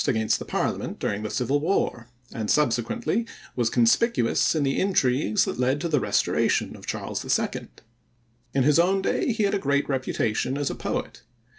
[0.07, 5.59] against the parliament during the Civil War, and subsequently was conspicuous in the intrigues that
[5.59, 7.67] led to the restoration of Charles II.
[8.55, 11.21] In his own day he had a great reputation as a poet.